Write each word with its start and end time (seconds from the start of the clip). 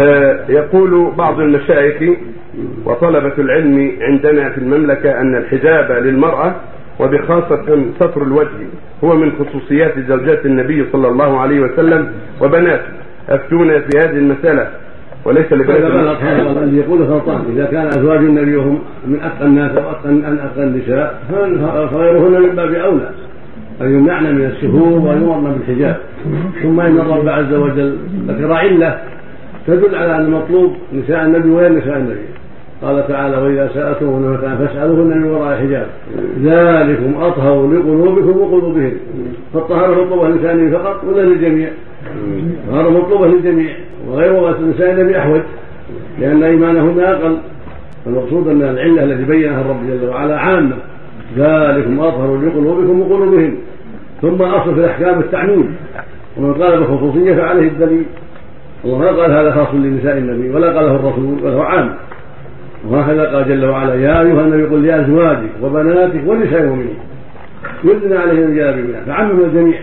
آه، 0.00 0.38
يقول 0.48 1.12
بعض 1.18 1.40
المشايخ 1.40 2.16
وطلبة 2.84 3.32
العلم 3.38 3.92
عندنا 4.00 4.50
في 4.50 4.58
المملكة 4.58 5.20
أن 5.20 5.36
الحجاب 5.36 5.92
للمرأة 5.92 6.54
وبخاصة 7.00 7.84
ستر 7.96 8.22
الوجه 8.22 8.66
هو 9.04 9.16
من 9.16 9.32
خصوصيات 9.32 9.98
زوجات 10.08 10.46
النبي 10.46 10.86
صلى 10.92 11.08
الله 11.08 11.40
عليه 11.40 11.60
وسلم 11.60 12.08
وبناته 12.40 12.84
أفتونا 13.28 13.78
في 13.78 13.98
هذه 13.98 14.16
المسألة 14.16 14.68
وليس 15.24 15.52
لبنات. 15.52 15.82
هذا 16.22 16.60
الذي 16.62 16.76
يقول 16.76 16.98
سلطان 17.06 17.40
إذا 17.52 17.64
كان 17.64 17.86
أزواج 17.86 18.18
النبي 18.18 18.56
هم 18.56 18.78
من 19.06 19.20
أتقى 19.20 19.46
الناس 19.46 19.70
واتقى 19.70 20.44
أتقى 20.44 20.62
النساء 20.64 21.22
فغيرهن 21.90 22.42
من 22.42 22.56
باب 22.56 22.72
أولى؟ 22.74 23.10
أن 23.80 23.90
يمنعن 23.94 24.34
من 24.34 24.44
السهول 24.44 24.92
ويؤمرن 24.92 25.52
بالحجاب. 25.52 25.96
ثم 26.62 26.80
إن 26.80 26.98
الرب 26.98 27.28
عز 27.28 27.54
وجل 27.54 27.96
ذكر 28.28 28.52
عله 28.52 28.98
تدل 29.66 29.94
على 29.94 30.16
أن 30.16 30.20
المطلوب 30.20 30.72
نساء 30.92 31.24
النبي 31.24 31.50
وغير 31.50 31.72
نساء 31.72 31.96
النبي. 31.96 32.20
قال 32.82 33.08
تعالى 33.08 33.36
وإذا 33.36 33.70
سألتموهن 33.74 34.32
متاعا 34.32 34.56
فاسألوهن 34.56 35.18
من 35.18 35.30
وراء 35.30 35.58
حجاب. 35.58 35.86
ذلكم 36.42 37.14
أطهر 37.20 37.66
لقلوبكم 37.66 38.40
وقلوبهم 38.40 38.92
فالطهاره 39.54 40.04
مطلوبه 40.04 40.28
للانسان 40.28 40.72
فقط 40.72 41.04
ولا 41.04 41.22
للجميع؟ 41.22 41.68
الطهاره 42.66 42.90
مطلوبه 42.90 43.26
للجميع. 43.26 43.70
وغير 44.08 44.54
نساء 44.70 44.92
النبي 44.92 45.18
احوج 45.18 45.40
لأن 46.20 46.42
إيمانهن 46.42 47.00
أقل. 47.00 47.36
المقصود 48.06 48.48
أن 48.48 48.62
العلة 48.62 49.04
التي 49.04 49.24
بينها 49.24 49.60
الرب 49.60 49.80
جل 49.88 50.08
وعلا 50.08 50.38
عامة. 50.38 50.76
ذلكم 51.36 52.00
أطهر 52.00 52.36
لقلوبكم 52.36 53.00
وقلوبهم 53.00 53.54
ثم 54.22 54.42
الأصل 54.42 54.74
في 54.74 54.80
الأحكام 54.80 55.20
التعميم 55.20 55.74
ومن 56.36 56.54
قال 56.54 56.78
بالخصوصيه 56.78 57.34
فعليه 57.34 57.68
الدليل. 57.68 58.04
الله 58.84 58.98
ما 58.98 59.06
قال 59.06 59.32
هذا 59.32 59.50
خاص 59.50 59.74
لنساء 59.74 60.18
النبي 60.18 60.50
ولا 60.50 60.66
قاله 60.66 60.94
الرسول 60.94 61.40
بل 61.42 61.48
هو 61.48 61.62
عام. 61.62 61.94
وهكذا 62.88 63.24
قال 63.36 63.48
جل 63.48 63.64
وعلا 63.64 63.94
يا 63.94 64.20
أيها 64.20 64.40
النبي 64.40 64.64
قل 64.64 64.86
لأزواجك 64.86 65.50
وبناتك 65.62 66.20
ونساء 66.26 66.60
المؤمنين 66.60 66.98
يدن 67.84 68.16
عليهم 68.16 68.50
من 68.50 68.54
جلابيبها 68.56 69.00
فعمم 69.06 69.40
الجميع 69.44 69.80